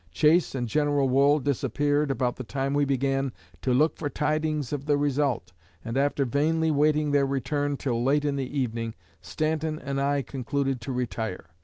[0.09, 4.87] Chase and General Wool disappeared about the time we began to look for tidings of
[4.87, 5.53] the result,
[5.85, 10.81] and after vainly waiting their return till late in the evening, Stanton and I concluded
[10.81, 11.51] to retire.